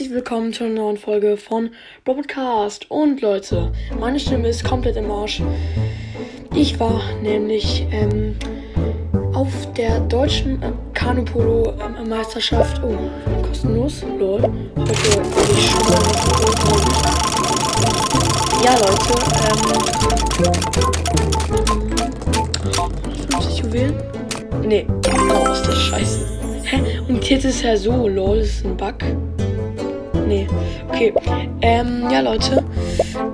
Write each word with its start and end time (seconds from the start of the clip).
herzlich 0.00 0.16
willkommen 0.16 0.50
zu 0.54 0.64
einer 0.64 0.76
neuen 0.76 0.96
Folge 0.96 1.36
von 1.36 1.72
Broadcast. 2.06 2.90
Und 2.90 3.20
Leute, 3.20 3.70
meine 3.98 4.18
Stimme 4.18 4.48
ist 4.48 4.64
komplett 4.64 4.96
im 4.96 5.10
Arsch. 5.10 5.42
Ich 6.54 6.80
war 6.80 7.02
nämlich 7.20 7.86
ähm, 7.90 8.34
auf 9.34 9.52
der 9.74 10.00
deutschen 10.00 10.62
äh, 10.62 10.72
Kanupolo-Meisterschaft. 10.94 12.80
oh, 12.82 12.96
kostenlos, 13.46 14.02
lol. 14.18 14.40
Heute 14.40 14.54
werde 14.78 15.52
ich 15.52 15.68
schon 15.68 15.84
mal 15.84 16.00
Ja, 18.64 18.72
Leute, 18.78 19.12
ähm. 19.44 19.68
50 23.32 23.58
Juwelen? 23.58 23.94
Nee, 24.64 24.86
oh, 24.88 25.52
ist 25.52 25.66
das 25.66 25.76
scheiße. 25.76 26.26
Hä? 26.62 27.00
Und 27.06 27.28
jetzt 27.28 27.44
ist 27.44 27.60
ja 27.60 27.76
so, 27.76 28.08
lol, 28.08 28.38
ist 28.38 28.64
ein 28.64 28.78
Bug. 28.78 28.94
Nee. 30.30 30.46
Okay. 30.88 31.12
Ähm, 31.60 32.08
ja, 32.08 32.20
Leute. 32.20 32.62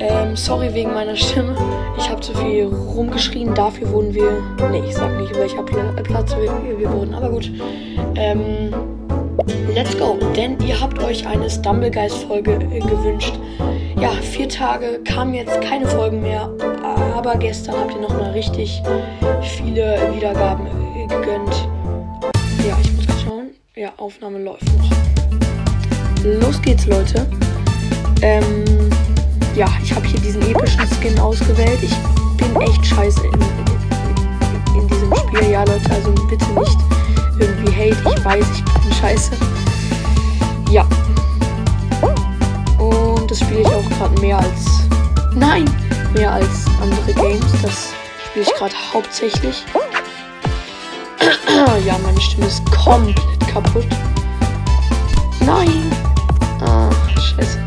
Ähm, 0.00 0.34
sorry 0.34 0.72
wegen 0.72 0.94
meiner 0.94 1.14
Stimme. 1.14 1.54
Ich 1.98 2.08
habe 2.08 2.22
zu 2.22 2.32
viel 2.32 2.64
rumgeschrien. 2.64 3.54
Dafür 3.54 3.92
wurden 3.92 4.14
wir. 4.14 4.42
Nee, 4.70 4.82
ich 4.88 4.94
sag 4.94 5.20
nicht, 5.20 5.36
welcher 5.36 5.62
Platz 5.64 6.34
wir, 6.34 6.78
wir 6.78 6.90
wurden. 6.90 7.12
Aber 7.12 7.28
gut. 7.28 7.52
Ähm, 8.16 8.72
let's 9.74 9.98
go. 9.98 10.16
Denn 10.34 10.56
ihr 10.66 10.80
habt 10.80 10.98
euch 11.04 11.26
eine 11.26 11.50
Stumblegeist-Folge 11.50 12.52
äh, 12.52 12.78
gewünscht. 12.78 13.34
Ja, 14.00 14.08
vier 14.22 14.48
Tage 14.48 15.00
kamen 15.04 15.34
jetzt 15.34 15.60
keine 15.60 15.86
Folgen 15.86 16.22
mehr. 16.22 16.48
Aber 17.14 17.36
gestern 17.36 17.76
habt 17.80 17.92
ihr 17.92 18.00
nochmal 18.00 18.30
richtig 18.30 18.82
viele 19.42 19.98
Wiedergaben 20.14 20.66
äh, 20.66 21.06
gegönnt. 21.06 21.68
Ja, 22.66 22.78
ich 22.80 22.92
muss 22.94 23.22
schauen. 23.22 23.50
Ja, 23.76 23.92
Aufnahme 23.98 24.42
läuft 24.42 24.64
noch. 24.78 24.98
Los 26.24 26.60
geht's, 26.62 26.86
Leute. 26.86 27.26
Ähm, 28.22 28.64
ja, 29.54 29.66
ich 29.82 29.94
habe 29.94 30.06
hier 30.06 30.20
diesen 30.20 30.42
epischen 30.42 30.86
Skin 31.00 31.18
ausgewählt. 31.18 31.78
Ich 31.82 31.94
bin 32.36 32.60
echt 32.60 32.84
scheiße 32.84 33.26
in, 33.26 33.32
in, 33.34 34.80
in, 34.80 34.88
diesem 34.88 35.14
Spiel. 35.14 35.50
Ja, 35.50 35.64
Leute, 35.64 35.90
also 35.90 36.12
bitte 36.28 36.44
nicht 36.58 36.78
irgendwie 37.38 37.72
hate. 37.72 38.16
Ich 38.16 38.24
weiß, 38.24 38.46
ich 38.54 38.64
bin 38.64 38.92
scheiße. 39.00 39.32
Ja. 40.70 40.86
Und 42.78 43.30
das 43.30 43.40
spiele 43.40 43.60
ich 43.60 43.66
auch 43.66 43.88
gerade 43.90 44.20
mehr 44.20 44.38
als. 44.38 44.88
Nein! 45.34 45.64
Mehr 46.14 46.32
als 46.32 46.66
andere 46.80 47.12
Games. 47.14 47.52
Das 47.62 47.92
spiele 48.28 48.44
ich 48.44 48.54
gerade 48.54 48.74
hauptsächlich. 48.92 49.64
ja, 51.86 51.96
meine 52.04 52.20
Stimme 52.20 52.46
ist 52.46 52.64
komplett 52.72 53.46
kaputt. 53.52 53.86
Nein! 55.40 56.07
Ah, 57.28 57.36
scheiße. 57.36 57.58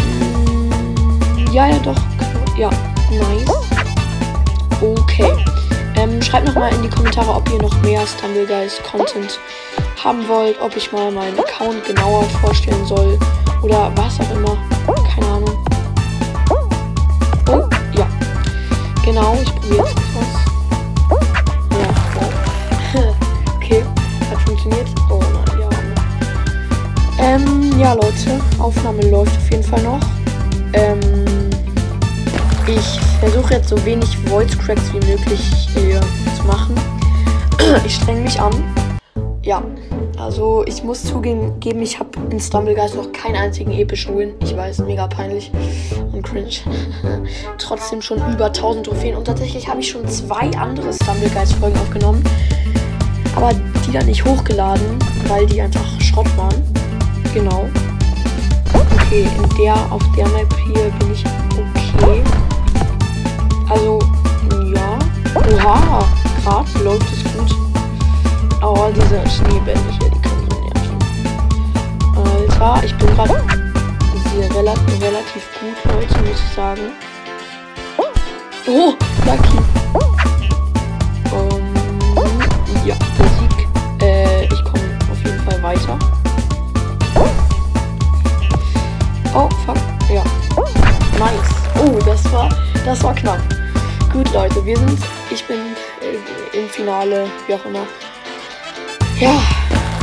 Mm, 0.00 1.52
ja, 1.52 1.68
ja, 1.68 1.78
doch. 1.78 1.96
Ja, 2.56 2.70
nice. 3.10 3.50
Okay. 4.80 5.32
Ähm, 5.96 6.22
schreibt 6.22 6.46
nochmal 6.46 6.72
in 6.74 6.82
die 6.82 6.88
Kommentare, 6.88 7.32
ob 7.32 7.50
ihr 7.50 7.60
noch 7.60 7.82
mehr 7.82 8.06
Stumble 8.06 8.46
Guys 8.46 8.80
Content 8.88 9.38
haben 10.02 10.26
wollt, 10.28 10.60
ob 10.60 10.76
ich 10.76 10.92
mal 10.92 11.10
meinen 11.10 11.38
Account 11.38 11.84
genauer 11.84 12.24
vorstellen 12.40 12.84
soll 12.86 13.18
oder 13.62 13.90
was 13.96 14.20
auch 14.20 14.30
immer. 14.36 14.56
Keine 15.14 15.26
Ahnung. 15.26 15.64
Oh, 17.50 17.68
ja. 17.96 18.06
Genau, 19.04 19.36
ich 19.42 19.52
probiere 19.54 19.88
jetzt 19.88 19.97
Leute, 28.18 28.40
Aufnahme 28.58 29.02
läuft 29.10 29.36
auf 29.36 29.50
jeden 29.50 29.62
Fall 29.62 29.82
noch. 29.82 30.00
Ähm, 30.72 30.98
ich 32.66 33.00
versuche 33.20 33.54
jetzt 33.54 33.68
so 33.68 33.84
wenig 33.84 34.16
Voice 34.26 34.58
Cracks 34.58 34.92
wie 34.92 35.06
möglich 35.06 35.40
hier 35.74 36.00
zu 36.36 36.44
machen. 36.44 36.74
Ich 37.84 37.96
streng 37.96 38.22
mich 38.22 38.40
an. 38.40 38.52
Ja, 39.42 39.62
also 40.18 40.64
ich 40.66 40.82
muss 40.82 41.04
zugeben, 41.04 41.52
ich 41.62 41.98
habe 41.98 42.10
in 42.30 42.40
Stumblegeist 42.40 42.94
noch 42.94 43.12
keinen 43.12 43.36
einzigen 43.36 43.72
epischen 43.72 44.16
Win. 44.16 44.34
Ich 44.42 44.56
weiß, 44.56 44.78
mega 44.78 45.06
peinlich 45.06 45.50
und 46.12 46.22
cringe. 46.22 46.48
Trotzdem 47.58 48.00
schon 48.00 48.18
über 48.32 48.46
1000 48.46 48.86
Trophäen 48.86 49.16
und 49.16 49.26
tatsächlich 49.26 49.68
habe 49.68 49.80
ich 49.80 49.90
schon 49.90 50.08
zwei 50.08 50.50
andere 50.56 50.92
Stumblegeist-Folgen 50.92 51.78
aufgenommen. 51.78 52.24
Aber 53.36 53.50
die 53.86 53.92
dann 53.92 54.06
nicht 54.06 54.24
hochgeladen, 54.24 54.98
weil 55.26 55.46
die 55.46 55.60
einfach 55.60 56.00
Schrott 56.00 56.28
waren. 56.38 56.54
Genau. 57.34 57.68
Okay, 59.08 59.24
in 59.24 59.48
der, 59.56 59.74
auf 59.90 60.02
der 60.14 60.28
Map 60.28 60.54
hier 60.66 60.90
bin 60.98 61.12
ich 61.14 61.24
okay. 61.56 62.22
Also, 63.70 64.00
ja. 64.74 64.98
Oha, 65.34 66.04
gerade 66.44 66.84
läuft 66.84 67.10
es 67.10 67.24
gut. 67.32 67.56
Oh, 68.60 68.90
diese 68.94 69.26
Schneebälle 69.30 69.80
hier, 69.98 70.10
die 70.10 70.20
können 70.20 70.46
so 70.50 70.60
nerven. 70.60 70.98
Alter, 72.60 72.84
ich 72.84 72.94
bin 72.96 73.06
gerade 73.14 73.42
relativ, 74.54 75.00
relativ 75.00 75.44
gut, 75.58 75.94
Leute, 75.94 76.18
muss 76.18 76.42
ich 76.46 76.54
sagen. 76.54 76.92
Oh, 78.66 78.92
Lucky. 79.24 79.58
Um, 81.32 81.62
ja, 82.84 82.94
der 83.18 83.28
Sieg. 83.38 83.68
Äh, 84.02 84.44
ich 84.44 84.64
komme 84.64 84.98
auf 85.10 85.24
jeden 85.24 85.40
Fall 85.40 85.62
weiter. 85.62 85.98
Das 92.88 93.04
war 93.04 93.14
knapp. 93.14 93.40
Gut, 94.10 94.32
Leute, 94.32 94.64
wir 94.64 94.76
sind, 94.76 94.98
ich 95.30 95.44
bin 95.46 95.58
äh, 96.00 96.58
im 96.58 96.68
Finale, 96.70 97.26
wie 97.46 97.54
auch 97.54 97.64
immer. 97.66 97.86
Ja, 99.20 99.38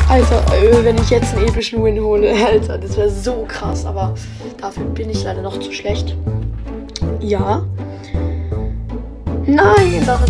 Alter, 0.07 0.43
äh, 0.53 0.83
wenn 0.83 0.95
ich 0.99 1.09
jetzt 1.09 1.35
einen 1.35 1.47
epischen 1.47 1.83
Win 1.83 1.99
hole, 1.99 2.31
Alter, 2.45 2.77
das 2.77 2.95
wäre 2.95 3.09
so 3.09 3.43
krass, 3.47 3.87
aber 3.87 4.13
dafür 4.61 4.83
bin 4.85 5.09
ich 5.09 5.23
leider 5.23 5.41
noch 5.41 5.59
zu 5.59 5.71
schlecht. 5.71 6.15
Ja. 7.19 7.63
Nein, 9.47 10.03
daran 10.05 10.29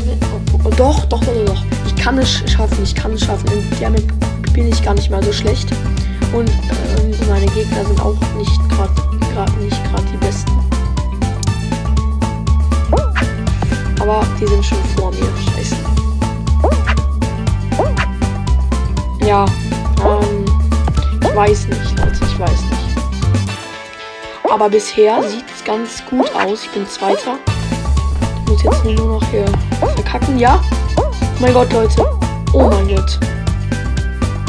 oh, 0.54 0.60
oh, 0.64 0.70
doch, 0.78 1.04
doch, 1.06 1.20
doch, 1.20 1.46
doch. 1.46 1.64
Ich 1.88 1.96
kann 1.98 2.18
es 2.18 2.42
schaffen, 2.50 2.84
ich 2.84 2.96
kann 2.96 3.12
es 3.12 3.26
schaffen. 3.26 3.50
Der 3.82 3.90
Map 3.90 4.04
bin 4.54 4.70
ich 4.70 4.82
gar 4.82 4.94
nicht 4.94 5.10
mal 5.10 5.22
so 5.22 5.34
schlecht. 5.34 5.70
Und 6.32 6.50
ähm, 6.50 7.14
meine 7.28 7.48
Gegner 7.48 7.84
sind 7.86 8.02
auch 8.02 8.16
nicht 8.38 8.70
gerade 8.70 9.60
nicht 9.60 9.84
gerade 9.92 10.04
die 10.14 10.18
besten. 10.18 10.65
Aber 14.08 14.24
die 14.40 14.46
sind 14.46 14.64
schon 14.64 14.78
vor 14.96 15.10
mir. 15.10 15.26
Scheiße. 15.56 15.76
Ja, 19.26 19.46
ähm, 20.06 20.46
ich 21.24 21.36
weiß 21.36 21.68
nicht, 21.70 21.98
Leute, 21.98 22.20
ich 22.22 22.40
weiß 22.40 22.52
nicht. 22.52 22.98
Aber 24.48 24.70
bisher 24.70 25.24
sieht 25.24 25.46
es 25.56 25.64
ganz 25.64 26.06
gut 26.08 26.30
aus. 26.36 26.66
Ich 26.66 26.70
bin 26.70 26.88
Zweiter. 26.88 27.40
Ich 28.44 28.52
muss 28.52 28.64
jetzt 28.64 28.86
nur 28.86 29.20
noch 29.20 29.24
hier 29.32 29.46
verkacken. 29.96 30.38
Ja? 30.38 30.62
Oh 30.98 31.12
mein 31.40 31.54
Gott, 31.54 31.74
Leute. 31.74 32.06
Oh 32.54 32.70
mein 32.70 32.88
Gott. 32.88 33.20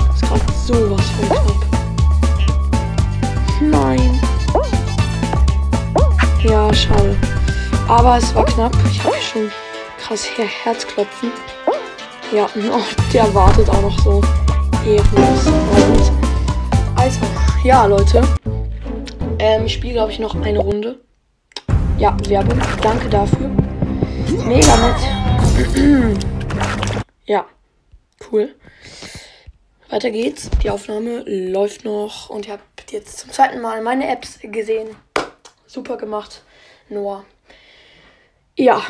Das 0.09 0.17
ist 0.17 0.29
gerade 0.29 0.53
sowas 0.67 1.07
von 1.19 1.36
Aber 7.89 8.17
es 8.17 8.35
war 8.35 8.45
knapp. 8.45 8.73
Ich 8.91 9.03
habe 9.05 9.15
schon 9.17 9.51
krass 9.99 10.27
Her 10.37 10.47
Herzklopfen. 10.47 11.31
Ja, 12.33 12.49
oh, 12.73 12.83
der 13.13 13.33
wartet 13.33 13.69
auch 13.71 13.81
noch 13.81 13.99
so 14.01 14.21
ehrenlos. 14.85 16.13
Also, 16.97 17.21
ja, 17.63 17.87
Leute. 17.87 18.23
Ähm, 19.39 19.67
ich 19.67 19.75
spiele, 19.75 19.95
glaube 19.95 20.11
ich, 20.11 20.19
noch 20.19 20.35
eine 20.35 20.59
Runde. 20.59 20.99
Ja, 21.97 22.17
Werbung. 22.27 22.61
Danke 22.83 23.09
dafür. 23.09 23.51
Mega 24.45 24.77
nett. 24.77 26.19
ja, 27.27 27.45
cool. 28.33 28.53
Weiter 29.89 30.11
geht's. 30.11 30.51
Die 30.63 30.71
Aufnahme 30.71 31.23
läuft 31.25 31.85
noch 31.85 32.31
und 32.31 32.49
ihr 32.49 32.55
habt 32.55 32.91
jetzt 32.91 33.19
zum 33.19 33.31
zweiten 33.31 33.61
Mal 33.61 33.81
meine 33.81 34.09
Apps 34.09 34.41
gesehen. 34.43 34.89
Super 35.69 35.97
gemacht, 35.97 36.43
Noah. 36.89 37.25
Ja, 38.57 38.83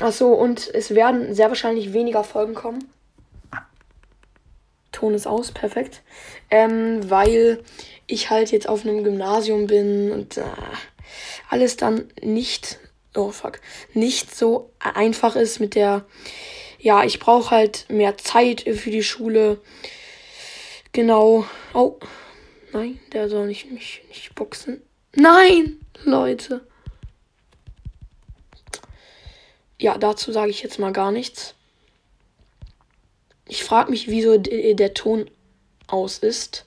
achso, 0.00 0.32
und 0.32 0.72
es 0.72 0.94
werden 0.94 1.34
sehr 1.34 1.48
wahrscheinlich 1.48 1.92
weniger 1.92 2.24
Folgen 2.24 2.54
kommen. 2.54 2.90
Ton 4.92 5.14
ist 5.14 5.26
aus, 5.26 5.52
perfekt. 5.52 6.02
Ähm, 6.50 7.08
weil 7.10 7.62
ich 8.06 8.30
halt 8.30 8.50
jetzt 8.50 8.68
auf 8.68 8.84
einem 8.84 9.04
Gymnasium 9.04 9.66
bin 9.66 10.10
und 10.10 10.36
äh, 10.38 10.44
alles 11.48 11.76
dann 11.76 12.10
nicht, 12.22 12.78
oh 13.14 13.30
fuck, 13.30 13.60
nicht 13.94 14.34
so 14.34 14.72
einfach 14.78 15.36
ist 15.36 15.60
mit 15.60 15.74
der, 15.74 16.04
ja, 16.78 17.04
ich 17.04 17.18
brauche 17.20 17.50
halt 17.50 17.86
mehr 17.88 18.16
Zeit 18.16 18.62
für 18.62 18.90
die 18.90 19.02
Schule. 19.02 19.60
Genau. 20.92 21.44
Oh, 21.72 21.98
Nein, 22.72 23.00
der 23.12 23.28
soll 23.28 23.46
nicht 23.46 23.70
mich 23.70 24.02
nicht 24.08 24.34
boxen. 24.34 24.82
Nein, 25.14 25.80
Leute. 26.04 26.66
Ja, 29.80 29.96
dazu 29.96 30.30
sage 30.30 30.50
ich 30.50 30.62
jetzt 30.62 30.78
mal 30.78 30.92
gar 30.92 31.10
nichts. 31.10 31.54
Ich 33.48 33.64
frage 33.64 33.90
mich, 33.90 34.08
wieso 34.08 34.36
der 34.36 34.94
Ton 34.94 35.30
aus 35.86 36.18
ist. 36.18 36.66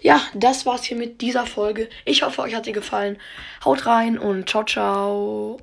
Ja, 0.00 0.22
das 0.34 0.64
war's 0.64 0.84
hier 0.84 0.96
mit 0.96 1.20
dieser 1.20 1.46
Folge. 1.46 1.90
Ich 2.06 2.22
hoffe, 2.22 2.40
euch 2.40 2.54
hat 2.54 2.64
sie 2.64 2.72
gefallen. 2.72 3.18
Haut 3.62 3.84
rein 3.84 4.18
und 4.18 4.48
ciao, 4.48 4.64
ciao. 4.64 5.60